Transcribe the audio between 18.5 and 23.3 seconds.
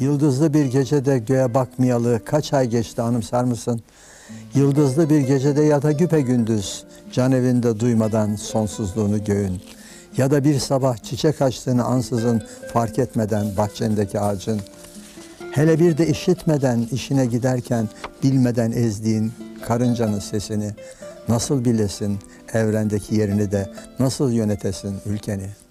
ezdiğin karıncanın sesini nasıl bilesin evrendeki